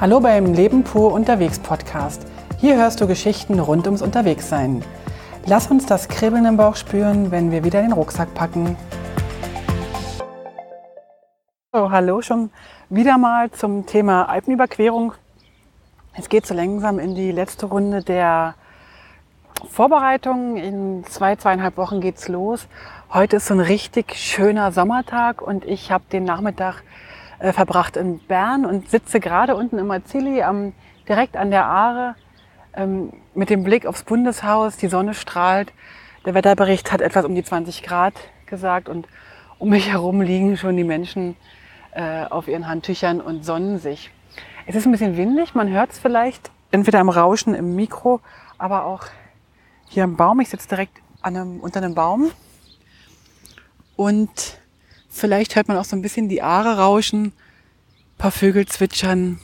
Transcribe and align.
Hallo 0.00 0.18
beim 0.18 0.54
Leben 0.54 0.82
pur 0.82 1.12
unterwegs 1.12 1.58
Podcast. 1.58 2.26
Hier 2.56 2.76
hörst 2.76 3.02
du 3.02 3.06
Geschichten 3.06 3.60
rund 3.60 3.84
ums 3.84 4.00
Unterwegssein. 4.00 4.82
Lass 5.44 5.70
uns 5.70 5.84
das 5.84 6.08
Kribbeln 6.08 6.46
im 6.46 6.56
Bauch 6.56 6.76
spüren, 6.76 7.30
wenn 7.30 7.50
wir 7.50 7.64
wieder 7.64 7.82
den 7.82 7.92
Rucksack 7.92 8.32
packen. 8.32 8.78
So, 11.74 11.90
hallo 11.90 12.22
schon 12.22 12.48
wieder 12.88 13.18
mal 13.18 13.50
zum 13.50 13.84
Thema 13.84 14.26
Alpenüberquerung. 14.30 15.12
Es 16.14 16.30
geht 16.30 16.46
so 16.46 16.54
langsam 16.54 16.98
in 16.98 17.14
die 17.14 17.30
letzte 17.30 17.66
Runde 17.66 18.02
der 18.02 18.54
Vorbereitung. 19.68 20.56
In 20.56 21.04
zwei, 21.10 21.36
zweieinhalb 21.36 21.76
Wochen 21.76 22.00
geht's 22.00 22.26
los. 22.26 22.68
Heute 23.12 23.36
ist 23.36 23.48
so 23.48 23.54
ein 23.54 23.60
richtig 23.60 24.14
schöner 24.14 24.72
Sommertag 24.72 25.42
und 25.42 25.66
ich 25.66 25.92
habe 25.92 26.04
den 26.10 26.24
Nachmittag 26.24 26.84
äh, 27.40 27.52
verbracht 27.52 27.96
in 27.96 28.18
Bern 28.18 28.64
und 28.64 28.88
sitze 28.88 29.18
gerade 29.18 29.56
unten 29.56 29.78
im 29.78 29.86
Marzilli 29.86 30.42
am, 30.42 30.72
direkt 31.08 31.36
an 31.36 31.50
der 31.50 31.64
Aare 31.64 32.14
ähm, 32.74 33.12
mit 33.34 33.50
dem 33.50 33.64
Blick 33.64 33.86
aufs 33.86 34.04
Bundeshaus. 34.04 34.76
Die 34.76 34.88
Sonne 34.88 35.14
strahlt. 35.14 35.72
Der 36.26 36.34
Wetterbericht 36.34 36.92
hat 36.92 37.00
etwas 37.00 37.24
um 37.24 37.34
die 37.34 37.42
20 37.42 37.82
Grad 37.82 38.14
gesagt 38.46 38.88
und 38.88 39.08
um 39.58 39.70
mich 39.70 39.90
herum 39.90 40.20
liegen 40.20 40.56
schon 40.56 40.76
die 40.76 40.84
Menschen 40.84 41.36
äh, 41.92 42.24
auf 42.24 42.46
ihren 42.46 42.68
Handtüchern 42.68 43.20
und 43.20 43.44
sonnen 43.44 43.78
sich. 43.78 44.10
Es 44.66 44.74
ist 44.74 44.86
ein 44.86 44.92
bisschen 44.92 45.16
windig, 45.16 45.54
man 45.54 45.68
hört 45.70 45.92
es 45.92 45.98
vielleicht 45.98 46.50
entweder 46.70 47.00
im 47.00 47.08
Rauschen 47.08 47.54
im 47.54 47.74
Mikro, 47.74 48.20
aber 48.58 48.84
auch 48.84 49.04
hier 49.88 50.04
am 50.04 50.16
Baum. 50.16 50.40
Ich 50.40 50.50
sitze 50.50 50.68
direkt 50.68 50.98
einem, 51.22 51.60
unter 51.60 51.82
einem 51.82 51.94
Baum 51.94 52.30
und 53.96 54.59
vielleicht 55.10 55.56
hört 55.56 55.68
man 55.68 55.76
auch 55.76 55.84
so 55.84 55.96
ein 55.96 56.02
bisschen 56.02 56.28
die 56.28 56.42
Aare 56.42 56.78
rauschen, 56.78 57.32
paar 58.16 58.30
Vögel 58.30 58.66
zwitschern, 58.66 59.38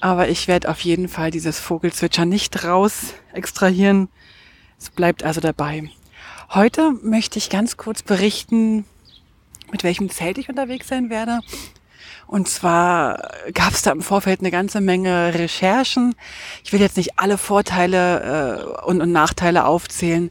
aber 0.00 0.28
ich 0.28 0.48
werde 0.48 0.68
auf 0.68 0.80
jeden 0.80 1.08
Fall 1.08 1.30
dieses 1.30 1.58
Vogelzwitschern 1.60 2.28
nicht 2.28 2.64
raus 2.64 3.14
extrahieren. 3.32 4.08
Es 4.78 4.90
bleibt 4.90 5.22
also 5.22 5.40
dabei. 5.40 5.90
Heute 6.52 6.92
möchte 7.02 7.38
ich 7.38 7.50
ganz 7.50 7.76
kurz 7.76 8.02
berichten, 8.02 8.84
mit 9.70 9.84
welchem 9.84 10.10
Zelt 10.10 10.38
ich 10.38 10.48
unterwegs 10.48 10.88
sein 10.88 11.10
werde. 11.10 11.40
Und 12.26 12.48
zwar 12.48 13.30
gab 13.54 13.72
es 13.72 13.82
da 13.82 13.92
im 13.92 14.02
Vorfeld 14.02 14.40
eine 14.40 14.50
ganze 14.50 14.80
Menge 14.80 15.34
Recherchen. 15.34 16.14
Ich 16.64 16.72
will 16.72 16.80
jetzt 16.80 16.96
nicht 16.96 17.18
alle 17.18 17.38
Vorteile 17.38 18.82
äh, 18.82 18.84
und, 18.84 19.00
und 19.00 19.12
Nachteile 19.12 19.64
aufzählen. 19.64 20.30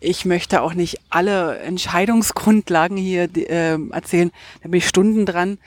Ich 0.00 0.24
möchte 0.24 0.62
auch 0.62 0.74
nicht 0.74 1.00
alle 1.10 1.58
Entscheidungsgrundlagen 1.58 2.96
hier 2.96 3.28
äh, 3.34 3.78
erzählen. 3.90 4.30
Da 4.62 4.68
bin 4.68 4.78
ich 4.78 4.88
Stunden 4.88 5.26
dran. 5.26 5.58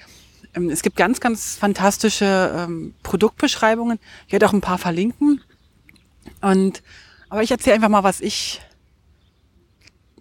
Ähm, 0.56 0.70
es 0.70 0.82
gibt 0.82 0.96
ganz, 0.96 1.20
ganz 1.20 1.56
fantastische 1.56 2.54
ähm, 2.58 2.94
Produktbeschreibungen. 3.04 4.00
Ich 4.28 4.34
werde 4.34 4.48
auch 4.48 4.54
ein 4.54 4.62
paar 4.62 4.78
verlinken. 4.78 5.42
Und 6.42 6.82
aber 7.30 7.44
ich 7.44 7.52
erzähle 7.52 7.76
einfach 7.76 7.90
mal, 7.90 8.04
was 8.04 8.22
ich 8.22 8.62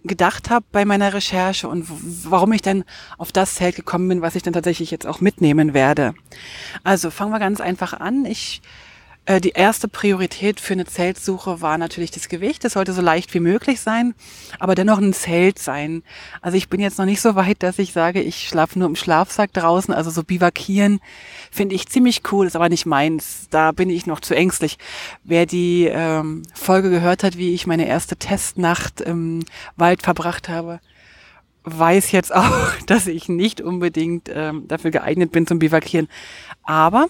gedacht 0.03 0.49
habe 0.49 0.65
bei 0.71 0.83
meiner 0.83 1.13
Recherche 1.13 1.67
und 1.67 1.85
warum 2.29 2.53
ich 2.53 2.61
dann 2.61 2.83
auf 3.17 3.31
das 3.31 3.55
Zelt 3.55 3.75
gekommen 3.75 4.07
bin, 4.07 4.21
was 4.21 4.35
ich 4.35 4.43
dann 4.43 4.53
tatsächlich 4.53 4.91
jetzt 4.91 5.05
auch 5.05 5.21
mitnehmen 5.21 5.73
werde. 5.73 6.13
Also 6.83 7.11
fangen 7.11 7.31
wir 7.31 7.39
ganz 7.39 7.61
einfach 7.61 7.93
an. 7.93 8.25
Ich 8.25 8.61
äh, 9.25 9.39
die 9.39 9.51
erste 9.51 9.87
Priorität 9.87 10.59
für 10.59 10.73
eine 10.73 10.85
Zeltsuche 10.85 11.61
war 11.61 11.77
natürlich 11.77 12.09
das 12.09 12.27
Gewicht. 12.27 12.63
Das 12.63 12.73
sollte 12.73 12.93
so 12.93 13.01
leicht 13.01 13.33
wie 13.33 13.39
möglich 13.39 13.79
sein, 13.79 14.15
aber 14.59 14.73
dennoch 14.73 14.97
ein 14.97 15.13
Zelt 15.13 15.59
sein. 15.59 16.03
Also 16.41 16.57
ich 16.57 16.69
bin 16.69 16.79
jetzt 16.79 16.97
noch 16.97 17.05
nicht 17.05 17.21
so 17.21 17.35
weit, 17.35 17.61
dass 17.61 17.77
ich 17.77 17.93
sage, 17.93 18.21
ich 18.21 18.47
schlafe 18.47 18.79
nur 18.79 18.87
im 18.87 18.95
Schlafsack 18.95 19.53
draußen. 19.53 19.93
Also 19.93 20.09
so 20.09 20.23
bivakieren 20.23 20.99
finde 21.51 21.75
ich 21.75 21.87
ziemlich 21.87 22.23
cool, 22.31 22.47
ist 22.47 22.55
aber 22.55 22.69
nicht 22.69 22.87
meins. 22.87 23.47
Da 23.51 23.71
bin 23.71 23.91
ich 23.91 24.07
noch 24.07 24.21
zu 24.21 24.35
ängstlich. 24.35 24.79
Wer 25.23 25.45
die 25.45 25.85
ähm, 25.85 26.41
Folge 26.53 26.89
gehört 26.89 27.23
hat, 27.23 27.37
wie 27.37 27.53
ich 27.53 27.67
meine 27.67 27.87
erste 27.87 28.15
Testnacht 28.15 29.01
im 29.01 29.45
Wald 29.75 30.01
verbracht 30.01 30.49
habe, 30.49 30.79
weiß 31.63 32.11
jetzt 32.11 32.33
auch, 32.35 32.71
dass 32.87 33.05
ich 33.05 33.29
nicht 33.29 33.61
unbedingt 33.61 34.31
ähm, 34.33 34.67
dafür 34.67 34.89
geeignet 34.89 35.31
bin 35.31 35.45
zum 35.45 35.59
Bivakieren. 35.59 36.07
Aber 36.63 37.07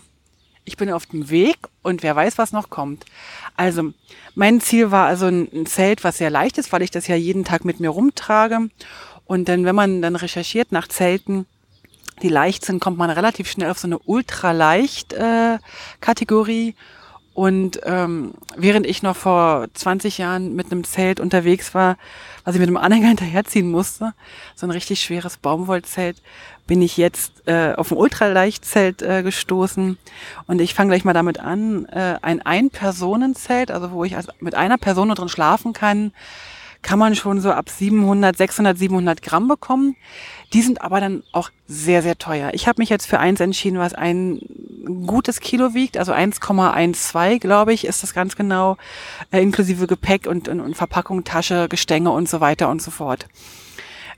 ich 0.66 0.77
bin 0.77 0.91
auf 0.91 1.05
dem 1.07 1.29
Weg 1.29 1.57
und 1.81 2.03
wer 2.03 2.16
weiß, 2.16 2.38
was 2.38 2.51
noch 2.51 2.69
kommt. 2.69 3.05
Also, 3.57 3.94
mein 4.35 4.61
Ziel 4.61 4.91
war 4.91 5.07
also 5.07 5.27
ein 5.27 5.66
Zelt, 5.66 6.03
was 6.03 6.17
sehr 6.17 6.29
leicht 6.29 6.57
ist, 6.57 6.72
weil 6.72 6.81
ich 6.81 6.91
das 6.91 7.07
ja 7.07 7.16
jeden 7.16 7.44
Tag 7.44 7.66
mit 7.66 7.79
mir 7.79 7.89
rumtrage. 7.89 8.69
Und 9.25 9.49
dann, 9.49 9.66
wenn 9.66 9.75
man 9.75 10.01
dann 10.01 10.16
recherchiert 10.16 10.72
nach 10.72 10.88
Zelten, 10.88 11.45
die 12.22 12.29
leicht 12.29 12.66
sind, 12.66 12.79
kommt 12.79 12.97
man 12.97 13.09
relativ 13.09 13.49
schnell 13.49 13.72
auf 13.72 13.79
so 13.79 13.88
eine 13.88 13.99
ultraleicht 13.99 15.13
äh. 15.13 15.57
Und 17.33 17.79
ähm, 17.83 18.33
während 18.57 18.85
ich 18.85 19.03
noch 19.03 19.16
vor 19.16 19.67
20 19.73 20.17
Jahren 20.17 20.53
mit 20.53 20.72
einem 20.72 20.83
Zelt 20.83 21.19
unterwegs 21.19 21.73
war, 21.73 21.97
was 22.43 22.55
ich 22.55 22.59
mit 22.59 22.67
einem 22.67 22.78
Anhänger 22.78 23.07
hinterherziehen 23.09 23.72
musste, 23.72 24.13
so 24.55 24.67
ein 24.67 24.72
richtig 24.72 25.01
schweres 25.01 25.38
Baumwollzelt, 25.38 26.22
bin 26.72 26.82
ich 26.82 26.96
jetzt 26.96 27.46
äh, 27.48 27.74
auf 27.74 27.92
ein 27.92 27.98
Ultraleichtzelt 27.98 29.02
äh, 29.02 29.24
gestoßen. 29.24 29.98
Und 30.48 30.62
ich 30.62 30.74
fange 30.74 30.92
gleich 30.92 31.04
mal 31.04 31.12
damit 31.12 31.38
an. 31.38 31.84
Äh, 31.88 32.16
ein 32.22 32.42
Ein-Personen-Zelt, 32.42 33.72
also 33.72 33.92
wo 33.92 34.06
ich 34.06 34.16
als, 34.16 34.28
mit 34.40 34.56
einer 34.56 34.78
Person 34.78 35.09
drin 35.09 35.28
schlafen 35.28 35.74
kann, 35.74 36.14
kann 36.82 36.98
man 36.98 37.14
schon 37.14 37.42
so 37.42 37.52
ab 37.52 37.70
700, 37.70 38.38
600, 38.38 38.78
700 38.78 39.22
Gramm 39.22 39.50
bekommen. 39.50 39.98
Die 40.54 40.62
sind 40.62 40.82
aber 40.82 41.02
dann 41.02 41.24
auch 41.34 41.50
sehr, 41.68 42.02
sehr 42.04 42.18
teuer. 42.18 42.52
Ich 42.54 42.70
habe 42.70 42.80
mich 42.82 42.88
jetzt 42.88 43.06
für 43.06 43.20
eins 43.20 43.42
entschieden, 43.42 43.78
was 43.78 43.94
ein 43.94 44.40
gutes 45.06 45.42
Kilo 45.42 45.74
wiegt, 45.74 45.98
also 45.98 46.14
1,12, 46.14 47.40
glaube 47.40 47.74
ich, 47.74 47.84
ist 47.84 48.02
das 48.02 48.14
ganz 48.14 48.38
genau, 48.38 48.78
äh, 49.32 49.42
inklusive 49.42 49.88
Gepäck 49.88 50.26
und, 50.26 50.48
und, 50.48 50.62
und 50.62 50.78
Verpackung, 50.78 51.26
Tasche, 51.26 51.68
Gestänge 51.68 52.12
und 52.12 52.30
so 52.30 52.40
weiter 52.40 52.70
und 52.70 52.82
so 52.82 52.92
fort. 52.92 53.28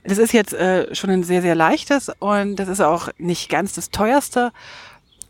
Das 0.04 0.18
ist 0.18 0.32
jetzt 0.32 0.52
äh, 0.52 0.94
schon 0.94 1.10
ein 1.10 1.24
sehr, 1.24 1.40
sehr 1.40 1.54
leichtes 1.54 2.10
und 2.18 2.56
das 2.56 2.68
ist 2.68 2.80
auch 2.80 3.08
nicht 3.16 3.48
ganz 3.48 3.72
das 3.72 3.90
teuerste, 3.90 4.52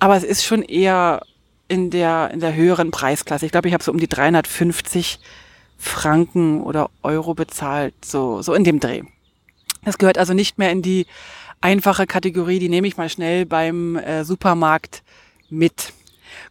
aber 0.01 0.17
es 0.17 0.25
ist 0.25 0.45
schon 0.45 0.62
eher 0.62 1.23
in 1.69 1.91
der, 1.91 2.31
in 2.33 2.41
der 2.41 2.55
höheren 2.55 2.91
Preisklasse. 2.91 3.47
Ich 3.47 3.53
glaube, 3.53 3.69
ich 3.69 3.75
habe 3.75 3.85
so 3.85 3.93
um 3.93 3.99
die 3.99 4.09
350 4.09 5.21
Franken 5.79 6.61
oder 6.61 6.91
Euro 7.03 7.35
bezahlt, 7.35 7.95
so, 8.05 8.43
so 8.43 8.53
in 8.53 8.65
dem 8.65 8.81
Dreh. 8.81 9.03
Das 9.85 9.99
gehört 9.99 10.19
also 10.19 10.35
nicht 10.35 10.59
mehr 10.59 10.71
in 10.71 10.83
die 10.83 11.06
einfache 11.61 12.06
Kategorie, 12.06 12.59
die 12.59 12.69
nehme 12.69 12.87
ich 12.89 12.97
mal 12.97 13.09
schnell 13.09 13.47
beim 13.47 13.97
äh, 13.97 14.25
Supermarkt 14.25 15.03
mit. 15.51 15.93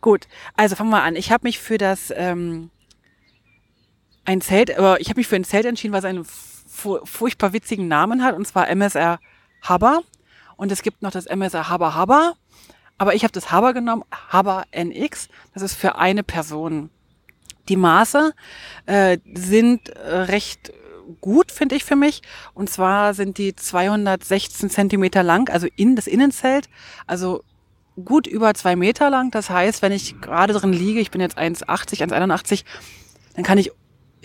Gut, 0.02 0.28
also 0.56 0.76
fangen 0.76 0.92
wir 0.92 1.04
an. 1.04 1.16
Ich 1.16 1.32
habe 1.32 1.46
mich 1.46 1.60
für 1.60 1.78
das 1.78 2.14
ähm, 2.16 2.70
ein 4.26 4.42
Zelt, 4.42 4.78
aber 4.78 5.02
ich 5.02 5.10
habe 5.10 5.20
mich 5.20 5.28
für 5.28 5.36
ein 5.36 5.44
Zelt 5.44 5.66
entschieden, 5.66 5.94
was 5.94 6.06
einen 6.06 6.26
furchtbar 6.74 7.54
witzigen 7.54 7.88
Namen 7.88 8.24
hat, 8.24 8.36
und 8.36 8.46
zwar 8.46 8.68
MSR 8.70 9.20
Hubber. 9.68 10.02
Und 10.56 10.72
es 10.72 10.82
gibt 10.82 11.02
noch 11.02 11.12
das 11.12 11.26
MSR 11.26 11.72
Hubber 11.72 12.00
Hubber. 12.00 12.34
Aber 12.98 13.16
ich 13.16 13.24
habe 13.24 13.32
das 13.32 13.52
Hubber 13.52 13.74
genommen, 13.74 14.04
Hubber 14.32 14.66
NX. 14.72 15.30
Das 15.54 15.64
ist 15.64 15.76
für 15.76 15.96
eine 15.96 16.24
Person. 16.24 16.90
Die 17.70 17.76
Maße 17.76 18.34
äh, 18.86 19.18
sind 19.34 19.90
äh, 19.90 20.16
recht 20.16 20.74
gut, 21.22 21.52
finde 21.52 21.76
ich 21.76 21.84
für 21.84 21.96
mich. 21.96 22.22
Und 22.54 22.70
zwar 22.70 23.14
sind 23.14 23.38
die 23.38 23.56
216 23.56 24.70
Zentimeter 24.70 25.24
lang, 25.24 25.50
also 25.50 25.68
in 25.76 25.96
das 25.96 26.08
Innenzelt, 26.08 26.70
also 27.08 27.44
gut 28.04 28.28
über 28.28 28.54
zwei 28.54 28.76
Meter 28.76 29.10
lang. 29.10 29.32
Das 29.32 29.50
heißt, 29.50 29.82
wenn 29.82 29.92
ich 29.92 30.20
gerade 30.22 30.54
drin 30.54 30.74
liege, 30.74 31.00
ich 31.00 31.12
bin 31.12 31.22
jetzt 31.22 31.38
1,80, 31.38 32.02
1,81, 32.02 32.64
dann 33.36 33.44
kann 33.44 33.58
ich 33.58 33.72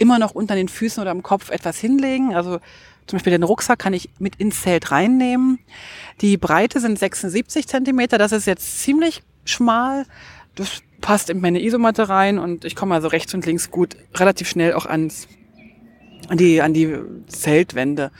immer 0.01 0.19
noch 0.19 0.33
unter 0.33 0.55
den 0.55 0.69
Füßen 0.69 1.01
oder 1.01 1.11
am 1.11 1.23
Kopf 1.23 1.51
etwas 1.51 1.79
hinlegen. 1.79 2.35
Also 2.35 2.61
zum 3.07 3.17
Beispiel 3.17 3.31
den 3.31 3.43
Rucksack 3.43 3.79
kann 3.79 3.95
ich 3.95 4.11
mit 4.19 4.37
ins 4.37 4.63
Zelt 4.63 4.91
reinnehmen. 4.91 5.59
Die 6.21 6.37
Breite 6.37 6.81
sind 6.81 6.99
76 6.99 7.67
Zentimeter. 7.67 8.19
Das 8.19 8.33
ist 8.33 8.47
jetzt 8.47 8.81
ziemlich 8.81 9.23
schmal. 9.45 10.05
Das 10.55 10.83
passt 11.01 11.31
in 11.31 11.41
meine 11.41 11.63
Isomatte 11.63 12.09
rein 12.09 12.39
und 12.39 12.65
ich 12.65 12.75
komme 12.75 12.95
also 12.95 13.09
rechts 13.09 13.33
und 13.33 13.47
links 13.47 13.71
gut 13.71 13.97
relativ 14.15 14.49
schnell 14.49 14.75
auch 14.75 14.87
ans 14.87 15.29
an 16.29 16.37
die, 16.37 16.61
an 16.61 16.75
die 16.75 16.97
Zeltwände. 17.27 18.11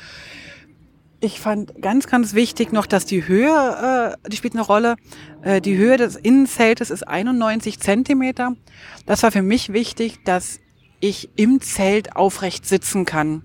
Ich 1.21 1.41
fand 1.41 1.83
ganz, 1.83 2.07
ganz 2.07 2.35
wichtig 2.35 2.73
noch, 2.73 2.87
dass 2.87 3.05
die 3.05 3.27
Höhe, 3.27 4.17
äh, 4.25 4.29
die 4.31 4.37
spielt 4.37 4.55
eine 4.55 4.63
Rolle. 4.63 4.95
Äh, 5.43 5.61
die 5.61 5.77
Höhe 5.77 5.97
des 5.97 6.15
Innenzeltes 6.15 6.91
ist 6.91 7.03
91 7.07 7.81
Zentimeter. 7.81 8.55
Das 9.05 9.25
war 9.25 9.33
für 9.33 9.43
mich 9.43 9.73
wichtig, 9.73 10.25
dass 10.25 10.61
ich 11.01 11.31
im 11.37 11.61
Zelt 11.61 12.17
aufrecht 12.17 12.67
sitzen 12.67 13.05
kann. 13.05 13.43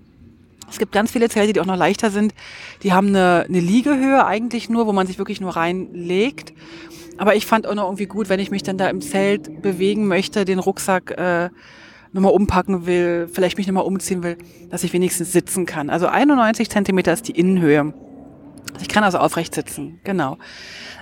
Es 0.70 0.78
gibt 0.78 0.92
ganz 0.92 1.12
viele 1.12 1.28
Zelte, 1.28 1.52
die 1.52 1.60
auch 1.60 1.66
noch 1.66 1.76
leichter 1.76 2.10
sind. 2.10 2.34
Die 2.82 2.92
haben 2.92 3.08
eine, 3.08 3.44
eine 3.48 3.60
Liegehöhe 3.60 4.24
eigentlich 4.24 4.68
nur, 4.68 4.86
wo 4.86 4.92
man 4.92 5.06
sich 5.06 5.18
wirklich 5.18 5.40
nur 5.40 5.54
reinlegt. 5.56 6.52
Aber 7.16 7.36
ich 7.36 7.46
fand 7.46 7.66
auch 7.66 7.74
noch 7.74 7.84
irgendwie 7.84 8.06
gut, 8.06 8.28
wenn 8.28 8.40
ich 8.40 8.50
mich 8.50 8.62
dann 8.62 8.78
da 8.78 8.88
im 8.88 9.00
Zelt 9.00 9.62
bewegen 9.62 10.08
möchte, 10.08 10.44
den 10.44 10.58
Rucksack 10.58 11.12
äh, 11.12 11.50
nochmal 12.12 12.32
umpacken 12.32 12.86
will, 12.86 13.28
vielleicht 13.32 13.56
mich 13.58 13.66
nochmal 13.66 13.84
umziehen 13.84 14.22
will, 14.22 14.38
dass 14.70 14.84
ich 14.84 14.92
wenigstens 14.92 15.32
sitzen 15.32 15.66
kann. 15.66 15.90
Also 15.90 16.06
91 16.06 16.70
Zentimeter 16.70 17.12
ist 17.12 17.28
die 17.28 17.32
Innenhöhe. 17.38 17.92
Ich 18.80 18.88
kann 18.88 19.04
also 19.04 19.18
aufrecht 19.18 19.54
sitzen, 19.54 20.00
genau. 20.02 20.38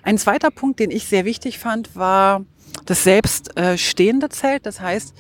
Ein 0.03 0.19
zweiter 0.19 0.51
Punkt, 0.51 0.81
den 0.81 0.91
ich 0.91 1.07
sehr 1.07 1.25
wichtig 1.25 1.59
fand, 1.59 1.95
war 1.97 2.45
das 2.87 3.05
selbst 3.05 3.57
äh, 3.57 3.79
stehende 3.79 4.29
Zelt. 4.29 4.67
Das 4.67 4.81
heißt, 4.81 5.15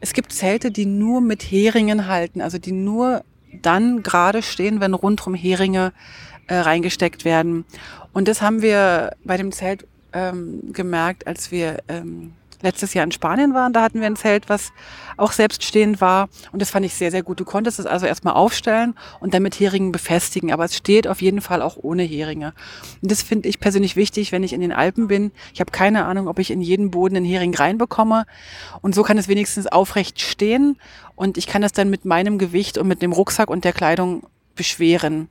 es 0.00 0.12
gibt 0.12 0.32
Zelte, 0.32 0.70
die 0.70 0.86
nur 0.86 1.20
mit 1.20 1.42
Heringen 1.42 2.06
halten, 2.06 2.40
also 2.40 2.58
die 2.58 2.72
nur 2.72 3.24
dann 3.62 4.02
gerade 4.02 4.42
stehen, 4.42 4.80
wenn 4.80 4.94
rundrum 4.94 5.34
Heringe 5.34 5.92
äh, 6.46 6.56
reingesteckt 6.56 7.24
werden. 7.24 7.64
Und 8.12 8.28
das 8.28 8.42
haben 8.42 8.62
wir 8.62 9.12
bei 9.24 9.36
dem 9.36 9.52
Zelt 9.52 9.86
ähm, 10.12 10.72
gemerkt, 10.72 11.26
als 11.26 11.50
wir 11.50 11.78
ähm, 11.88 12.32
letztes 12.62 12.94
Jahr 12.94 13.04
in 13.04 13.12
Spanien 13.12 13.54
waren. 13.54 13.72
Da 13.72 13.82
hatten 13.82 14.00
wir 14.00 14.06
ein 14.06 14.16
Zelt, 14.16 14.48
was 14.48 14.72
auch 15.16 15.32
selbststehend 15.32 16.00
war. 16.00 16.28
Und 16.52 16.62
das 16.62 16.70
fand 16.70 16.86
ich 16.86 16.94
sehr, 16.94 17.10
sehr 17.10 17.22
gut. 17.22 17.40
Du 17.40 17.44
konntest 17.44 17.78
es 17.78 17.86
also 17.86 18.06
erstmal 18.06 18.34
aufstellen 18.34 18.94
und 19.20 19.34
dann 19.34 19.42
mit 19.42 19.58
Heringen 19.58 19.92
befestigen. 19.92 20.52
Aber 20.52 20.64
es 20.64 20.76
steht 20.76 21.08
auf 21.08 21.22
jeden 21.22 21.40
Fall 21.40 21.62
auch 21.62 21.76
ohne 21.76 22.02
Heringe. 22.02 22.54
Und 23.02 23.10
das 23.10 23.22
finde 23.22 23.48
ich 23.48 23.60
persönlich 23.60 23.96
wichtig, 23.96 24.32
wenn 24.32 24.42
ich 24.42 24.52
in 24.52 24.60
den 24.60 24.72
Alpen 24.72 25.08
bin. 25.08 25.32
Ich 25.54 25.60
habe 25.60 25.70
keine 25.70 26.04
Ahnung, 26.04 26.28
ob 26.28 26.38
ich 26.38 26.50
in 26.50 26.60
jeden 26.60 26.90
Boden 26.90 27.16
einen 27.16 27.26
Hering 27.26 27.54
reinbekomme. 27.54 28.26
Und 28.82 28.94
so 28.94 29.02
kann 29.02 29.18
es 29.18 29.28
wenigstens 29.28 29.66
aufrecht 29.66 30.20
stehen. 30.20 30.78
Und 31.14 31.38
ich 31.38 31.46
kann 31.46 31.62
das 31.62 31.72
dann 31.72 31.90
mit 31.90 32.04
meinem 32.04 32.38
Gewicht 32.38 32.78
und 32.78 32.88
mit 32.88 33.02
dem 33.02 33.12
Rucksack 33.12 33.50
und 33.50 33.64
der 33.64 33.72
Kleidung 33.72 34.26
beschweren. 34.54 35.28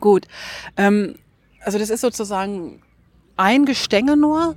Gut. 0.00 0.26
Ähm, 0.76 1.16
also 1.64 1.78
das 1.78 1.90
ist 1.90 2.00
sozusagen 2.00 2.82
ein 3.36 3.64
Gestänge 3.64 4.16
nur. 4.16 4.54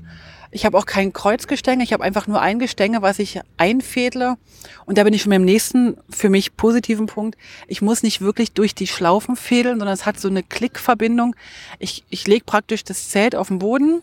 Ich 0.55 0.65
habe 0.65 0.77
auch 0.77 0.85
kein 0.85 1.11
Kreuzgestänge, 1.11 1.83
ich 1.83 1.91
habe 1.91 2.01
einfach 2.01 2.27
nur 2.27 2.39
ein 2.39 2.59
Gestänge, 2.59 3.01
was 3.01 3.19
ich 3.19 3.41
einfädle. 3.57 4.37
Und 4.85 4.97
da 4.97 5.03
bin 5.03 5.13
ich 5.13 5.21
schon 5.21 5.31
beim 5.31 5.43
nächsten 5.43 5.97
für 6.09 6.29
mich 6.29 6.55
positiven 6.55 7.07
Punkt. 7.07 7.37
Ich 7.67 7.81
muss 7.81 8.03
nicht 8.03 8.21
wirklich 8.21 8.53
durch 8.53 8.73
die 8.73 8.87
Schlaufen 8.87 9.35
fädeln, 9.35 9.79
sondern 9.79 9.93
es 9.93 10.05
hat 10.05 10.17
so 10.17 10.29
eine 10.29 10.43
Klickverbindung. 10.43 11.35
Ich, 11.77 12.05
ich 12.09 12.25
lege 12.25 12.45
praktisch 12.45 12.85
das 12.85 13.09
Zelt 13.09 13.35
auf 13.35 13.49
den 13.49 13.59
Boden, 13.59 14.01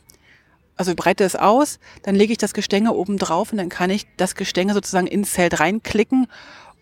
also 0.77 0.95
breite 0.95 1.25
es 1.25 1.37
aus, 1.37 1.79
dann 2.03 2.17
lege 2.17 2.33
ich 2.33 2.39
das 2.39 2.53
Gestänge 2.53 2.93
oben 2.93 3.17
drauf 3.17 3.53
und 3.53 3.57
dann 3.57 3.71
kann 3.71 3.89
ich 3.89 4.07
das 4.19 4.35
Gestänge 4.35 4.75
sozusagen 4.75 5.07
ins 5.07 5.33
Zelt 5.33 5.59
reinklicken 5.59 6.27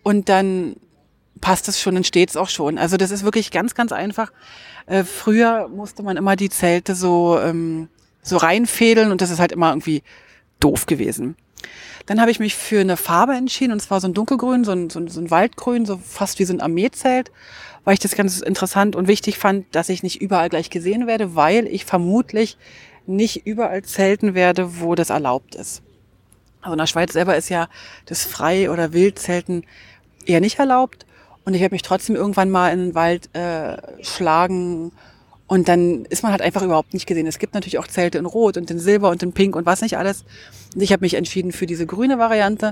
und 0.03 0.27
dann 0.27 0.75
passt 1.39 1.69
es 1.69 1.79
schon, 1.79 1.95
dann 1.95 2.03
steht 2.03 2.29
es 2.29 2.35
auch 2.35 2.49
schon. 2.49 2.77
Also 2.77 2.97
das 2.97 3.09
ist 3.09 3.23
wirklich 3.23 3.51
ganz, 3.51 3.73
ganz 3.73 3.93
einfach. 3.93 4.33
Äh, 4.85 5.05
früher 5.05 5.69
musste 5.69 6.03
man 6.03 6.17
immer 6.17 6.35
die 6.35 6.49
Zelte 6.49 6.93
so 6.93 7.39
ähm, 7.39 7.87
so 8.21 8.37
reinfädeln 8.37 9.11
und 9.11 9.21
das 9.21 9.29
ist 9.29 9.39
halt 9.39 9.51
immer 9.51 9.69
irgendwie 9.69 10.03
doof 10.59 10.85
gewesen. 10.85 11.35
Dann 12.05 12.19
habe 12.19 12.31
ich 12.31 12.39
mich 12.39 12.55
für 12.55 12.81
eine 12.81 12.97
Farbe 12.97 13.33
entschieden 13.33 13.71
und 13.71 13.81
zwar 13.81 14.01
so 14.01 14.07
ein 14.07 14.13
dunkelgrün, 14.13 14.63
so 14.63 14.71
ein, 14.71 14.89
so 14.89 14.99
ein, 14.99 15.07
so 15.07 15.21
ein 15.21 15.31
Waldgrün, 15.31 15.85
so 15.85 15.97
fast 15.97 16.39
wie 16.39 16.45
so 16.45 16.53
ein 16.53 16.61
Armeezelt, 16.61 17.31
weil 17.83 17.93
ich 17.93 17.99
das 17.99 18.15
ganz 18.15 18.41
interessant 18.41 18.95
und 18.95 19.07
wichtig 19.07 19.37
fand, 19.37 19.65
dass 19.75 19.89
ich 19.89 20.03
nicht 20.03 20.21
überall 20.21 20.49
gleich 20.49 20.69
gesehen 20.69 21.07
werde, 21.07 21.35
weil 21.35 21.67
ich 21.67 21.85
vermutlich 21.85 22.57
nicht 23.05 23.45
überall 23.45 23.83
zelten 23.83 24.33
werde, 24.33 24.79
wo 24.79 24.95
das 24.95 25.09
erlaubt 25.09 25.55
ist. 25.55 25.81
Also 26.61 26.73
in 26.73 26.79
der 26.79 26.87
Schweiz 26.87 27.13
selber 27.13 27.35
ist 27.35 27.49
ja 27.49 27.67
das 28.05 28.23
Frei- 28.23 28.69
oder 28.69 28.93
Wildzelten 28.93 29.65
eher 30.25 30.41
nicht 30.41 30.59
erlaubt. 30.59 31.05
Und 31.43 31.55
ich 31.55 31.61
werde 31.61 31.73
mich 31.73 31.81
trotzdem 31.81 32.15
irgendwann 32.15 32.51
mal 32.51 32.71
in 32.71 32.79
den 32.79 32.95
Wald 32.95 33.33
äh, 33.35 34.03
schlagen 34.03 34.91
und 35.51 35.67
dann 35.67 36.05
ist 36.05 36.23
man 36.23 36.31
halt 36.31 36.41
einfach 36.41 36.61
überhaupt 36.61 36.93
nicht 36.93 37.05
gesehen. 37.05 37.27
Es 37.27 37.37
gibt 37.37 37.55
natürlich 37.55 37.77
auch 37.77 37.87
Zelte 37.87 38.17
in 38.17 38.25
Rot 38.25 38.55
und 38.55 38.71
in 38.71 38.79
Silber 38.79 39.09
und 39.09 39.21
in 39.21 39.33
Pink 39.33 39.57
und 39.57 39.65
was 39.65 39.81
nicht 39.81 39.97
alles. 39.97 40.23
Und 40.73 40.81
ich 40.81 40.93
habe 40.93 41.01
mich 41.01 41.15
entschieden 41.15 41.51
für 41.51 41.65
diese 41.65 41.85
grüne 41.85 42.17
Variante. 42.17 42.71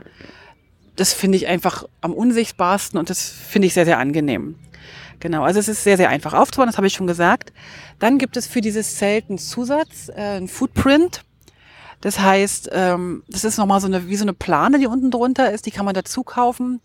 Das 0.95 1.11
finde 1.11 1.35
ich 1.35 1.47
einfach 1.47 1.83
am 1.99 2.13
unsichtbarsten 2.13 2.97
und 2.97 3.09
das 3.09 3.27
finde 3.27 3.65
ich 3.65 3.73
sehr, 3.73 3.83
sehr 3.83 3.99
angenehm. 3.99 4.55
Genau, 5.19 5.43
also 5.43 5.59
es 5.59 5.67
ist 5.67 5.83
sehr, 5.83 5.97
sehr 5.97 6.07
einfach 6.07 6.33
aufzubauen, 6.33 6.69
das 6.69 6.77
habe 6.77 6.87
ich 6.87 6.93
schon 6.93 7.05
gesagt. 7.05 7.51
Dann 7.99 8.17
gibt 8.17 8.37
es 8.37 8.47
für 8.47 8.61
dieses 8.61 8.95
Zelt 8.95 9.25
einen 9.27 9.39
Zusatz, 9.39 10.07
äh, 10.15 10.37
einen 10.37 10.47
Footprint. 10.47 11.25
Das 11.99 12.17
heißt, 12.17 12.69
ähm, 12.71 13.23
das 13.27 13.43
ist 13.43 13.57
nochmal 13.57 13.81
so 13.81 13.87
eine, 13.87 14.07
wie 14.07 14.15
so 14.15 14.23
eine 14.23 14.31
Plane, 14.33 14.79
die 14.79 14.87
unten 14.87 15.11
drunter 15.11 15.51
ist, 15.51 15.65
die 15.65 15.71
kann 15.71 15.83
man 15.83 15.95
dazu 15.95 16.23
kaufen. 16.23 16.79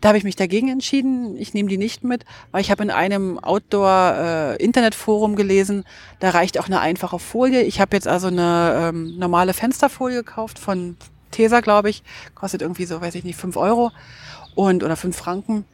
Da 0.00 0.08
habe 0.08 0.18
ich 0.18 0.24
mich 0.24 0.36
dagegen 0.36 0.68
entschieden. 0.68 1.36
Ich 1.36 1.52
nehme 1.52 1.68
die 1.68 1.76
nicht 1.76 2.04
mit, 2.04 2.24
weil 2.52 2.62
ich 2.62 2.70
habe 2.70 2.82
in 2.82 2.90
einem 2.90 3.38
Outdoor-Internetforum 3.38 5.34
äh, 5.34 5.36
gelesen, 5.36 5.84
da 6.20 6.30
reicht 6.30 6.58
auch 6.58 6.66
eine 6.66 6.80
einfache 6.80 7.18
Folie. 7.18 7.62
Ich 7.62 7.80
habe 7.80 7.96
jetzt 7.96 8.08
also 8.08 8.28
eine 8.28 8.88
ähm, 8.88 9.18
normale 9.18 9.52
Fensterfolie 9.52 10.16
gekauft 10.18 10.58
von 10.58 10.96
Tesa, 11.30 11.60
glaube 11.60 11.90
ich. 11.90 12.02
Kostet 12.34 12.62
irgendwie 12.62 12.86
so, 12.86 13.00
weiß 13.00 13.14
ich 13.14 13.24
nicht, 13.24 13.36
fünf 13.36 13.56
Euro 13.56 13.92
und 14.54 14.82
oder 14.82 14.96
fünf 14.96 15.16
Franken. 15.16 15.64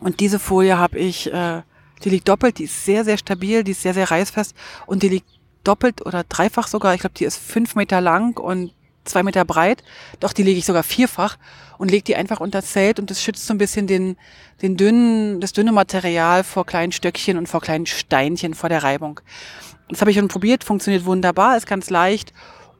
Und 0.00 0.20
diese 0.20 0.38
Folie 0.38 0.76
habe 0.76 0.98
ich, 0.98 1.32
äh, 1.32 1.62
die 2.02 2.10
liegt 2.10 2.28
doppelt, 2.28 2.58
die 2.58 2.64
ist 2.64 2.84
sehr, 2.84 3.04
sehr 3.04 3.18
stabil, 3.18 3.62
die 3.64 3.70
ist 3.72 3.82
sehr, 3.82 3.94
sehr 3.94 4.10
reißfest 4.10 4.54
und 4.86 5.02
die 5.02 5.08
liegt 5.08 5.28
doppelt 5.62 6.04
oder 6.04 6.24
dreifach 6.24 6.66
sogar. 6.66 6.94
Ich 6.94 7.00
glaube, 7.00 7.14
die 7.16 7.24
ist 7.24 7.38
fünf 7.38 7.74
Meter 7.76 8.00
lang 8.00 8.38
und 8.38 8.72
zwei 9.04 9.22
Meter 9.22 9.44
breit. 9.44 9.82
Doch, 10.20 10.32
die 10.32 10.42
lege 10.42 10.58
ich 10.58 10.66
sogar 10.66 10.82
vierfach 10.82 11.36
und 11.78 11.90
lege 11.90 12.04
die 12.04 12.16
einfach 12.16 12.40
unter 12.40 12.62
Zelt 12.62 12.98
und 12.98 13.10
das 13.10 13.22
schützt 13.22 13.46
so 13.46 13.54
ein 13.54 13.58
bisschen 13.58 13.86
den, 13.86 14.16
den 14.62 14.76
dünnen, 14.76 15.40
das 15.40 15.52
dünne 15.52 15.72
Material 15.72 16.44
vor 16.44 16.66
kleinen 16.66 16.92
Stöckchen 16.92 17.38
und 17.38 17.48
vor 17.48 17.60
kleinen 17.60 17.86
Steinchen 17.86 18.54
vor 18.54 18.68
der 18.68 18.82
Reibung. 18.82 19.20
Das 19.88 20.00
habe 20.00 20.10
ich 20.10 20.16
schon 20.16 20.28
probiert, 20.28 20.64
funktioniert 20.64 21.04
wunderbar, 21.04 21.56
ist 21.56 21.66
ganz 21.66 21.90
leicht 21.90 22.32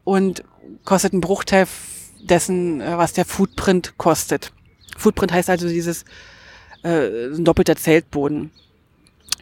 und 0.03 0.43
kostet 0.83 1.13
einen 1.13 1.21
Bruchteil 1.21 1.67
dessen, 2.23 2.81
äh, 2.81 2.97
was 2.97 3.13
der 3.13 3.25
Footprint 3.25 3.97
kostet. 3.97 4.51
Footprint 4.97 5.31
heißt 5.31 5.49
also 5.49 5.67
dieses 5.67 6.05
äh, 6.83 7.27
ein 7.27 7.45
doppelter 7.45 7.75
Zeltboden. 7.75 8.51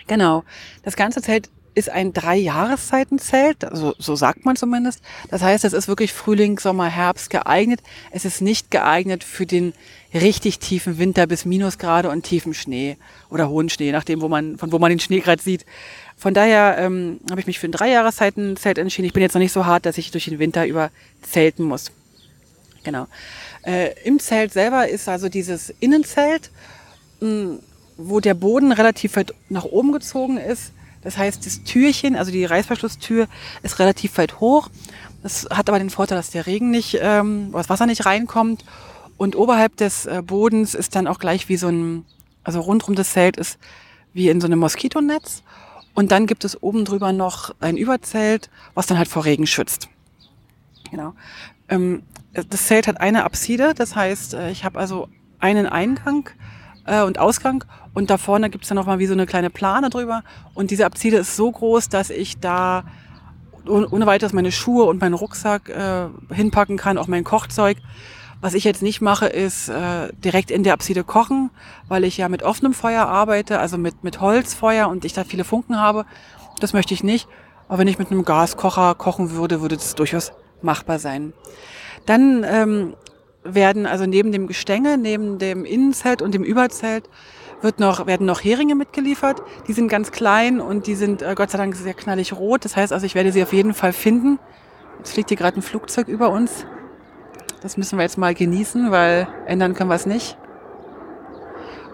Genau. 0.08 0.44
Das 0.84 0.96
ganze 0.96 1.22
Zelt 1.22 1.50
ist 1.76 1.90
ein 1.90 2.14
drei 2.14 2.38
Jahreszeitenzelt, 2.38 3.66
also 3.66 3.96
so 3.98 4.16
sagt 4.16 4.46
man 4.46 4.56
zumindest. 4.56 5.02
Das 5.30 5.42
heißt, 5.42 5.66
es 5.66 5.74
ist 5.74 5.88
wirklich 5.88 6.14
Frühling, 6.14 6.60
Sommer, 6.60 6.88
Herbst 6.88 7.30
geeignet. 7.30 7.82
Es 8.12 8.26
ist 8.26 8.42
nicht 8.42 8.72
geeignet 8.72 9.24
für 9.24 9.46
den 9.46 9.74
richtig 10.14 10.60
tiefen 10.60 11.00
Winter 11.00 11.26
bis 11.26 11.46
Minusgrade 11.46 12.10
und 12.10 12.24
tiefen 12.24 12.54
Schnee 12.54 12.98
oder 13.30 13.50
hohen 13.50 13.70
Schnee, 13.70 13.92
nachdem 13.92 14.22
wo 14.22 14.28
man 14.28 14.58
von 14.58 14.72
wo 14.72 14.80
man 14.80 14.90
den 14.90 15.00
Schnee 15.00 15.20
gerade 15.20 15.42
sieht. 15.42 15.66
Von 16.18 16.34
daher 16.34 16.78
ähm, 16.78 17.20
habe 17.30 17.42
ich 17.42 17.48
mich 17.48 17.60
für 17.60 17.68
ein 17.68 17.72
drei 17.72 17.90
Jahreszeitenzelt 17.90 18.78
entschieden. 18.78 19.08
Ich 19.08 19.14
bin 19.14 19.24
jetzt 19.24 19.34
noch 19.34 19.42
nicht 19.42 19.52
so 19.52 19.66
hart, 19.66 19.86
dass 19.86 19.98
ich 19.98 20.12
durch 20.12 20.26
den 20.26 20.40
Winter 20.40 20.68
über 20.68 20.92
zelten 21.22 21.64
muss. 21.64 21.92
Genau. 22.84 23.08
Äh, 23.64 23.94
Im 24.04 24.20
Zelt 24.20 24.54
selber 24.54 24.88
ist 24.88 25.10
also 25.10 25.30
dieses 25.30 25.74
Innenzelt, 25.80 26.52
mh, 27.20 27.28
hm, 27.28 27.60
wo 27.98 28.20
der 28.20 28.34
Boden 28.34 28.72
relativ 28.72 29.16
weit 29.16 29.34
nach 29.50 29.66
oben 29.66 29.92
gezogen 29.92 30.38
ist 30.38 30.72
das 31.04 31.18
heißt, 31.18 31.46
das 31.46 31.64
Türchen, 31.64 32.16
also 32.16 32.32
die 32.32 32.46
Reißverschlusstür, 32.46 33.28
ist 33.62 33.80
relativ 33.80 34.18
weit 34.18 34.40
hoch. 34.40 34.70
Das 35.22 35.48
hat 35.50 35.70
aber 35.70 35.80
den 35.80 35.90
Vorteil, 35.90 36.18
dass 36.18 36.32
der 36.32 36.46
Regen 36.46 36.72
nicht, 36.72 36.98
ähm, 37.02 37.52
das 37.52 37.70
Wasser 37.70 37.86
nicht 37.86 38.06
reinkommt. 38.06 38.66
Und 39.18 39.36
oberhalb 39.36 39.78
des 39.78 40.06
äh, 40.06 40.22
Bodens 40.26 40.74
ist 40.74 40.96
dann 40.96 41.08
auch 41.08 41.20
gleich 41.20 41.50
wie 41.50 41.58
so 41.58 41.68
ein, 41.68 42.06
also 42.44 42.60
rundrum 42.60 42.96
das 42.96 43.14
Zelt 43.14 43.38
ist 43.38 43.58
wie 44.14 44.30
in 44.30 44.42
so 44.42 44.48
einem 44.48 44.60
Moskitonetz. 44.60 45.44
Und 45.94 46.12
dann 46.12 46.28
gibt 46.28 46.44
es 46.44 46.62
oben 46.62 46.86
drüber 46.86 47.14
noch 47.14 47.54
ein 47.60 47.78
Überzelt, 47.78 48.50
was 48.74 48.88
dann 48.88 48.98
halt 48.98 49.08
vor 49.08 49.26
Regen 49.26 49.48
schützt. 49.48 49.90
Genau. 50.90 51.14
Ähm, 51.70 52.04
das 52.34 52.68
Zelt 52.68 52.88
hat 52.88 53.00
eine 53.00 53.24
Apside, 53.24 53.74
das 53.76 53.96
heißt, 53.96 54.34
äh, 54.34 54.52
ich 54.52 54.64
habe 54.66 54.80
also 54.80 55.08
einen 55.40 55.68
Eingang 55.68 56.30
äh, 56.86 57.02
und 57.04 57.20
Ausgang 57.20 57.64
und 57.94 58.10
da 58.10 58.18
vorne 58.18 58.50
gibt's 58.50 58.68
dann 58.70 58.76
nochmal 58.76 59.00
wie 59.00 59.06
so 59.06 59.14
eine 59.14 59.26
kleine 59.26 59.50
Plane 59.50 59.90
drüber. 59.90 60.24
Und 60.54 60.72
diese 60.72 60.86
Abzide 60.86 61.18
ist 61.18 61.36
so 61.36 61.52
groß, 61.52 61.90
dass 61.90 62.10
ich 62.10 62.40
da 62.40 62.84
ohne 63.68 64.06
weiteres 64.06 64.34
meine 64.34 64.52
Schuhe 64.52 64.84
und 64.84 65.00
meinen 65.00 65.14
Rucksack 65.14 65.70
äh, 65.70 66.08
hinpacken 66.34 66.78
kann, 66.78 66.98
auch 66.98 67.08
mein 67.08 67.24
Kochzeug. 67.24 67.78
Was 68.42 68.56
ich 68.56 68.66
jetzt 68.66 68.82
nicht 68.82 69.00
mache, 69.00 69.28
ist 69.28 69.70
äh, 69.70 70.12
direkt 70.18 70.52
in 70.52 70.64
der 70.64 70.74
Abside 70.74 71.06
kochen, 71.06 71.50
weil 71.88 72.04
ich 72.04 72.18
ja 72.18 72.28
mit 72.28 72.44
offenem 72.44 72.74
Feuer 72.74 73.06
arbeite, 73.06 73.60
also 73.60 73.78
mit, 73.78 74.04
mit 74.04 74.20
Holzfeuer 74.20 74.90
und 74.90 75.06
ich 75.06 75.14
da 75.14 75.24
viele 75.24 75.46
Funken 75.46 75.80
habe. 75.80 76.06
Das 76.60 76.74
möchte 76.74 76.94
ich 76.94 77.04
nicht. 77.04 77.30
Aber 77.70 77.78
wenn 77.78 77.88
ich 77.88 78.00
mit 78.00 78.12
einem 78.12 78.26
Gaskocher 78.26 78.96
kochen 78.96 79.32
würde, 79.32 79.62
würde 79.62 79.78
das 79.78 79.96
durchaus 79.96 80.34
machbar 80.62 81.00
sein. 81.00 81.32
Dann 82.06 82.46
ähm, 82.46 82.96
werden 83.44 83.86
also 83.86 84.06
neben 84.06 84.32
dem 84.32 84.48
Gestänge, 84.48 84.98
neben 84.98 85.38
dem 85.38 85.66
Innenzelt 85.66 86.22
und 86.22 86.34
dem 86.34 86.44
Überzelt 86.44 87.10
wird 87.62 87.80
noch, 87.80 88.06
werden 88.06 88.26
noch 88.26 88.44
Heringe 88.44 88.76
mitgeliefert. 88.76 89.42
Die 89.68 89.74
sind 89.74 89.88
ganz 89.88 90.12
klein 90.12 90.60
und 90.60 90.88
die 90.88 90.96
sind 90.96 91.22
äh, 91.22 91.34
Gott 91.36 91.52
sei 91.52 91.58
Dank 91.58 91.76
sehr 91.76 91.94
knallig 91.94 92.34
rot. 92.34 92.66
Das 92.66 92.76
heißt 92.76 92.92
also, 92.92 93.06
ich 93.06 93.16
werde 93.16 93.32
sie 93.32 93.42
auf 93.42 93.54
jeden 93.54 93.74
Fall 93.74 93.94
finden. 93.94 94.40
Jetzt 95.00 95.14
fliegt 95.14 95.30
hier 95.30 95.38
gerade 95.38 95.60
ein 95.60 95.62
Flugzeug 95.62 96.08
über 96.08 96.30
uns. 96.30 96.66
Das 97.62 97.78
müssen 97.78 97.98
wir 97.98 98.04
jetzt 98.04 98.18
mal 98.18 98.34
genießen, 98.34 98.92
weil 98.92 99.28
ändern 99.46 99.74
können 99.74 99.90
wir 99.90 99.96
es 99.96 100.06
nicht. 100.06 100.38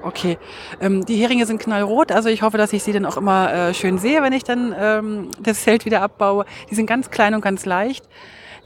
Okay, 0.01 0.37
ähm, 0.79 1.05
die 1.05 1.17
Heringe 1.17 1.45
sind 1.45 1.59
knallrot, 1.59 2.13
also 2.13 2.29
ich 2.29 2.41
hoffe, 2.41 2.57
dass 2.57 2.71
ich 2.71 2.83
sie 2.83 2.93
dann 2.93 3.05
auch 3.05 3.17
immer 3.17 3.53
äh, 3.53 3.73
schön 3.73 3.97
sehe, 3.97 4.21
wenn 4.21 4.31
ich 4.31 4.45
dann 4.45 4.73
ähm, 4.77 5.29
das 5.39 5.63
Zelt 5.63 5.85
wieder 5.85 6.01
abbaue. 6.01 6.45
Die 6.71 6.75
sind 6.75 6.85
ganz 6.85 7.11
klein 7.11 7.35
und 7.35 7.41
ganz 7.41 7.65
leicht. 7.65 8.07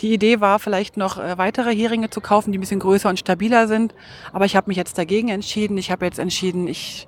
Die 0.01 0.13
Idee 0.13 0.39
war 0.41 0.59
vielleicht 0.59 0.97
noch 0.97 1.17
äh, 1.17 1.37
weitere 1.37 1.75
Heringe 1.75 2.09
zu 2.09 2.21
kaufen, 2.21 2.51
die 2.51 2.57
ein 2.57 2.61
bisschen 2.61 2.79
größer 2.79 3.09
und 3.09 3.19
stabiler 3.19 3.67
sind. 3.67 3.93
Aber 4.31 4.45
ich 4.45 4.55
habe 4.55 4.69
mich 4.69 4.77
jetzt 4.77 4.97
dagegen 4.97 5.29
entschieden. 5.29 5.77
Ich 5.77 5.91
habe 5.91 6.05
jetzt 6.05 6.19
entschieden, 6.19 6.67
ich 6.67 7.07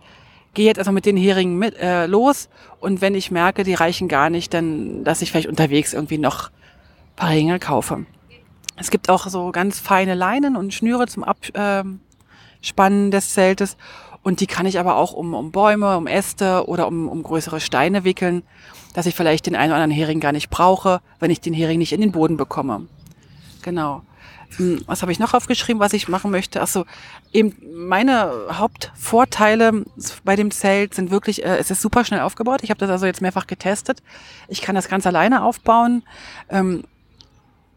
gehe 0.56 0.66
jetzt 0.66 0.78
erstmal 0.78 0.96
mit 0.96 1.06
den 1.06 1.18
Heringen 1.18 1.60
mit, 1.60 1.78
äh, 1.78 2.08
los 2.08 2.50
und 2.80 3.02
wenn 3.02 3.14
ich 3.14 3.30
merke, 3.30 3.64
die 3.64 3.74
reichen 3.74 4.08
gar 4.08 4.30
nicht, 4.30 4.54
dann, 4.54 5.04
dass 5.04 5.22
ich 5.22 5.30
vielleicht 5.32 5.50
unterwegs 5.50 5.94
irgendwie 5.94 6.18
noch 6.18 6.50
paar 7.16 7.30
Heringe 7.30 7.60
kaufe. 7.60 8.06
Es 8.78 8.90
gibt 8.90 9.10
auch 9.10 9.28
so 9.28 9.52
ganz 9.52 9.80
feine 9.80 10.16
Leinen 10.16 10.56
und 10.56 10.74
Schnüre 10.74 11.08
zum 11.08 11.24
Abspannen 11.24 12.00
ähm, 12.80 13.12
des 13.12 13.30
Zeltes 13.34 13.78
und 14.26 14.40
die 14.40 14.48
kann 14.48 14.66
ich 14.66 14.80
aber 14.80 14.96
auch 14.96 15.14
um, 15.14 15.36
um 15.36 15.52
Bäume, 15.52 15.96
um 15.98 16.08
Äste 16.08 16.68
oder 16.68 16.88
um, 16.88 17.08
um 17.08 17.22
größere 17.22 17.60
Steine 17.60 18.04
wickeln, 18.04 18.42
dass 18.96 19.06
ich 19.06 19.14
vielleicht 19.14 19.46
den 19.46 19.56
einen 19.56 19.72
oder 19.72 19.84
anderen 19.84 19.92
Hering 19.92 20.20
gar 20.20 20.32
nicht 20.32 20.50
brauche, 20.50 21.02
wenn 21.20 21.30
ich 21.30 21.42
den 21.42 21.54
Hering 21.54 21.78
nicht 21.78 21.94
in 21.94 22.02
den 22.02 22.12
Boden 22.12 22.36
bekomme. 22.36 22.88
Genau. 23.62 24.02
Hm, 24.58 24.82
was 24.88 25.04
habe 25.04 25.12
ich 25.12 25.20
noch 25.20 25.36
aufgeschrieben, 25.36 25.80
was 25.80 25.94
ich 25.94 26.08
machen 26.08 26.32
möchte? 26.32 26.60
Achso, 26.60 26.86
eben 27.34 27.56
meine 27.72 28.32
Hauptvorteile 28.52 29.86
bei 30.24 30.36
dem 30.36 30.50
Zelt 30.50 30.96
sind 30.96 31.12
wirklich, 31.12 31.46
äh, 31.46 31.58
es 31.58 31.70
ist 31.70 31.84
super 31.84 32.04
schnell 32.04 32.22
aufgebaut. 32.22 32.62
Ich 32.64 32.72
habe 32.72 32.80
das 32.80 32.90
also 32.90 33.06
jetzt 33.06 33.22
mehrfach 33.22 33.46
getestet. 33.46 34.02
Ich 34.48 34.64
kann 34.64 34.74
das 34.74 34.90
ganz 34.90 35.06
alleine 35.06 35.44
aufbauen. 35.44 36.02
Ähm, 36.50 36.84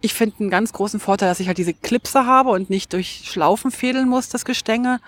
ich 0.01 0.15
finde 0.15 0.37
einen 0.41 0.51
ganz 0.51 0.73
großen 0.73 1.01
Vorteil, 1.01 1.29
dass 1.29 1.41
ich 1.41 1.49
halt 1.49 1.59
diese 1.59 1.75
Klipse 1.75 2.25
habe 2.25 2.51
und 2.51 2.71
nicht 2.71 2.93
durch 2.93 3.23
Schlaufen 3.25 3.73
fädeln 3.73 4.09
muss, 4.09 4.29
das 4.29 4.45
Gestänge. 4.45 5.01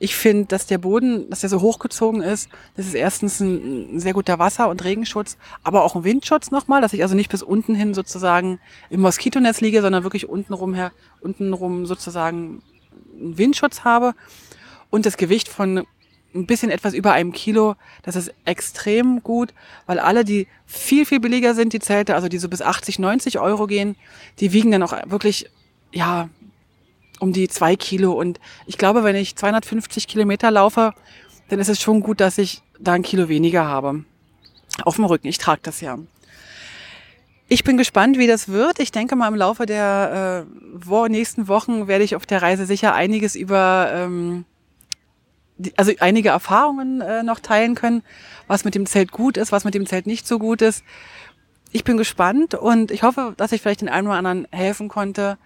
Ich 0.00 0.16
finde, 0.16 0.46
dass 0.46 0.66
der 0.66 0.78
Boden, 0.78 1.30
dass 1.30 1.40
der 1.40 1.50
so 1.50 1.60
hochgezogen 1.60 2.20
ist, 2.20 2.48
das 2.76 2.86
ist 2.86 2.94
erstens 2.94 3.38
ein, 3.38 4.00
sehr 4.00 4.12
guter 4.12 4.40
Wasser- 4.40 4.68
und 4.68 4.82
Regenschutz, 4.82 5.36
aber 5.62 5.84
auch 5.84 5.94
ein 5.94 6.02
Windschutz 6.02 6.50
nochmal, 6.50 6.80
dass 6.80 6.92
ich 6.92 7.02
also 7.02 7.14
nicht 7.14 7.30
bis 7.30 7.44
unten 7.44 7.76
hin 7.76 7.94
sozusagen 7.94 8.58
im 8.90 9.02
Moskitonetz 9.02 9.60
liege, 9.60 9.82
sondern 9.82 10.02
wirklich 10.02 10.28
untenrum 10.28 10.74
her, 10.74 10.90
untenrum 11.20 11.86
sozusagen 11.86 12.60
einen 13.16 13.38
Windschutz 13.38 13.84
habe. 13.84 14.14
Und 14.90 15.06
das 15.06 15.16
Gewicht 15.16 15.48
von 15.48 15.86
ein 16.34 16.46
bisschen 16.46 16.70
etwas 16.70 16.94
über 16.94 17.12
einem 17.12 17.32
Kilo. 17.32 17.76
Das 18.02 18.16
ist 18.16 18.32
extrem 18.44 19.22
gut, 19.22 19.54
weil 19.86 19.98
alle, 19.98 20.24
die 20.24 20.48
viel, 20.66 21.06
viel 21.06 21.20
billiger 21.20 21.54
sind, 21.54 21.72
die 21.72 21.78
Zelte, 21.78 22.14
also 22.14 22.28
die 22.28 22.38
so 22.38 22.48
bis 22.48 22.62
80, 22.62 22.98
90 22.98 23.38
Euro 23.38 23.66
gehen, 23.66 23.96
die 24.40 24.52
wiegen 24.52 24.72
dann 24.72 24.82
auch 24.82 24.94
wirklich, 25.06 25.50
ja, 25.92 26.28
um 27.20 27.32
die 27.32 27.48
zwei 27.48 27.76
Kilo. 27.76 28.12
Und 28.12 28.40
ich 28.66 28.78
glaube, 28.78 29.04
wenn 29.04 29.16
ich 29.16 29.36
250 29.36 30.08
Kilometer 30.08 30.50
laufe, 30.50 30.92
dann 31.48 31.60
ist 31.60 31.68
es 31.68 31.80
schon 31.80 32.00
gut, 32.00 32.20
dass 32.20 32.38
ich 32.38 32.62
da 32.78 32.92
ein 32.92 33.02
Kilo 33.02 33.28
weniger 33.28 33.64
habe. 33.66 34.04
Auf 34.84 34.96
dem 34.96 35.04
Rücken. 35.04 35.28
Ich 35.28 35.38
trage 35.38 35.60
das 35.62 35.80
ja. 35.80 35.98
Ich 37.46 37.62
bin 37.62 37.76
gespannt, 37.76 38.18
wie 38.18 38.26
das 38.26 38.48
wird. 38.48 38.80
Ich 38.80 38.90
denke 38.90 39.14
mal, 39.16 39.28
im 39.28 39.34
Laufe 39.36 39.66
der 39.66 40.46
äh, 40.88 41.08
nächsten 41.08 41.46
Wochen 41.46 41.86
werde 41.86 42.02
ich 42.02 42.16
auf 42.16 42.26
der 42.26 42.42
Reise 42.42 42.66
sicher 42.66 42.94
einiges 42.94 43.36
über 43.36 43.90
ähm, 43.92 44.44
also 45.76 45.92
einige 46.00 46.30
Erfahrungen 46.30 47.00
äh, 47.00 47.22
noch 47.22 47.40
teilen 47.40 47.74
können, 47.74 48.02
was 48.46 48.64
mit 48.64 48.74
dem 48.74 48.86
Zelt 48.86 49.12
gut 49.12 49.36
ist, 49.36 49.52
was 49.52 49.64
mit 49.64 49.74
dem 49.74 49.86
Zelt 49.86 50.06
nicht 50.06 50.26
so 50.26 50.38
gut 50.38 50.62
ist. 50.62 50.84
Ich 51.70 51.84
bin 51.84 51.96
gespannt 51.96 52.54
und 52.54 52.90
ich 52.90 53.02
hoffe, 53.02 53.34
dass 53.36 53.52
ich 53.52 53.60
vielleicht 53.60 53.80
den 53.80 53.88
einen 53.88 54.06
oder 54.06 54.16
anderen 54.16 54.46
helfen 54.50 54.88
konnte, 54.88 55.38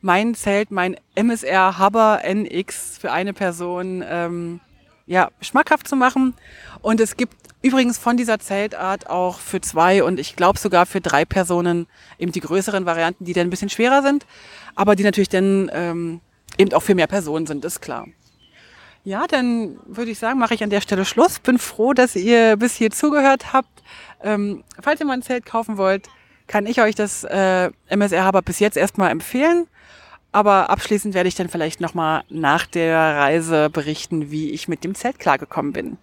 mein 0.00 0.34
Zelt, 0.34 0.70
mein 0.70 0.96
MSR 1.14 1.78
Hubber 1.78 2.20
NX 2.24 2.98
für 2.98 3.12
eine 3.12 3.32
Person 3.32 4.04
ähm, 4.08 4.60
ja, 5.06 5.30
schmackhaft 5.40 5.88
zu 5.88 5.96
machen. 5.96 6.34
Und 6.82 7.00
es 7.00 7.16
gibt 7.16 7.34
übrigens 7.62 7.98
von 7.98 8.16
dieser 8.16 8.38
Zeltart 8.38 9.08
auch 9.08 9.40
für 9.40 9.60
zwei 9.60 10.04
und 10.04 10.20
ich 10.20 10.36
glaube 10.36 10.58
sogar 10.58 10.86
für 10.86 11.00
drei 11.00 11.24
Personen 11.24 11.86
eben 12.18 12.30
die 12.30 12.40
größeren 12.40 12.86
Varianten, 12.86 13.24
die 13.24 13.32
dann 13.32 13.48
ein 13.48 13.50
bisschen 13.50 13.70
schwerer 13.70 14.02
sind, 14.02 14.26
aber 14.74 14.94
die 14.94 15.02
natürlich 15.02 15.28
dann 15.28 15.70
ähm, 15.72 16.20
eben 16.58 16.72
auch 16.74 16.82
für 16.82 16.94
mehr 16.94 17.08
Personen 17.08 17.46
sind, 17.46 17.64
ist 17.64 17.80
klar. 17.80 18.06
Ja, 19.06 19.28
dann 19.28 19.78
würde 19.86 20.10
ich 20.10 20.18
sagen, 20.18 20.40
mache 20.40 20.54
ich 20.54 20.64
an 20.64 20.70
der 20.70 20.80
Stelle 20.80 21.04
Schluss. 21.04 21.38
Bin 21.38 21.60
froh, 21.60 21.92
dass 21.92 22.16
ihr 22.16 22.56
bis 22.56 22.74
hier 22.74 22.90
zugehört 22.90 23.52
habt. 23.52 23.84
Ähm, 24.20 24.64
falls 24.82 24.98
ihr 24.98 25.06
mal 25.06 25.12
ein 25.12 25.22
Zelt 25.22 25.46
kaufen 25.46 25.76
wollt, 25.76 26.08
kann 26.48 26.66
ich 26.66 26.80
euch 26.80 26.96
das 26.96 27.22
äh, 27.22 27.70
MSR 27.88 28.24
Haber 28.24 28.42
bis 28.42 28.58
jetzt 28.58 28.76
erstmal 28.76 29.12
empfehlen. 29.12 29.68
Aber 30.32 30.70
abschließend 30.70 31.14
werde 31.14 31.28
ich 31.28 31.36
dann 31.36 31.48
vielleicht 31.48 31.80
nochmal 31.80 32.24
nach 32.30 32.66
der 32.66 32.98
Reise 32.98 33.70
berichten, 33.70 34.32
wie 34.32 34.50
ich 34.50 34.66
mit 34.66 34.82
dem 34.82 34.96
Zelt 34.96 35.20
klargekommen 35.20 35.72
bin. 35.72 35.98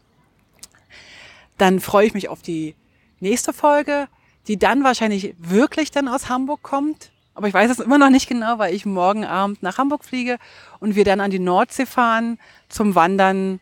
Dann 1.57 1.81
freue 1.81 2.07
ich 2.07 2.13
mich 2.13 2.29
auf 2.29 2.41
die 2.41 2.73
nächste 3.19 3.51
Folge, 3.51 4.07
die 4.47 4.57
dann 4.57 4.85
wahrscheinlich 4.85 5.35
wirklich 5.39 5.91
dann 5.91 6.07
aus 6.07 6.29
Hamburg 6.29 6.63
kommt. 6.63 7.11
Aber 7.35 7.47
ich 7.47 7.53
weiß 7.53 7.71
es 7.71 7.79
immer 7.79 7.97
noch 7.97 8.09
nicht 8.09 8.27
genau, 8.27 8.59
weil 8.59 8.73
ich 8.73 8.85
morgen 8.85 9.25
Abend 9.25 9.63
nach 9.63 9.77
Hamburg 9.77 10.05
fliege 10.05 10.37
und 10.79 10.95
wir 10.95 11.03
dann 11.03 11.19
an 11.19 11.31
die 11.31 11.39
Nordsee 11.39 11.85
fahren 11.85 12.37
zum 12.69 12.95
Wandern 12.95 13.59